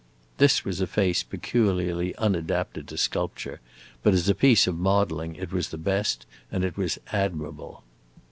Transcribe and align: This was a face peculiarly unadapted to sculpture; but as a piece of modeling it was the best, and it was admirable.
This 0.39 0.65
was 0.65 0.81
a 0.81 0.87
face 0.87 1.21
peculiarly 1.21 2.15
unadapted 2.15 2.87
to 2.87 2.97
sculpture; 2.97 3.59
but 4.01 4.15
as 4.15 4.27
a 4.27 4.33
piece 4.33 4.65
of 4.65 4.75
modeling 4.75 5.35
it 5.35 5.53
was 5.53 5.69
the 5.69 5.77
best, 5.77 6.25
and 6.51 6.63
it 6.63 6.75
was 6.75 6.97
admirable. 7.11 7.83